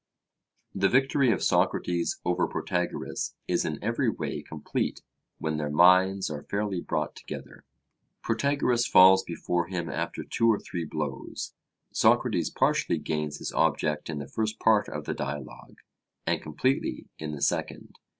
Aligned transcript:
The 0.73 0.89
victory 0.89 1.31
of 1.31 1.43
Socrates 1.43 2.19
over 2.25 2.47
Protagoras 2.47 3.35
is 3.47 3.65
in 3.65 3.77
every 3.83 4.09
way 4.09 4.41
complete 4.41 5.03
when 5.37 5.57
their 5.57 5.69
minds 5.69 6.27
are 6.31 6.41
fairly 6.41 6.81
brought 6.81 7.15
together. 7.15 7.65
Protagoras 8.23 8.87
falls 8.87 9.21
before 9.23 9.67
him 9.67 9.89
after 9.91 10.23
two 10.23 10.51
or 10.51 10.57
three 10.57 10.85
blows. 10.85 11.53
Socrates 11.91 12.49
partially 12.49 12.97
gains 12.97 13.37
his 13.37 13.53
object 13.53 14.09
in 14.09 14.17
the 14.17 14.27
first 14.27 14.57
part 14.57 14.89
of 14.89 15.05
the 15.05 15.13
Dialogue, 15.13 15.77
and 16.25 16.41
completely 16.41 17.05
in 17.19 17.33
the 17.33 17.41
second. 17.43 17.99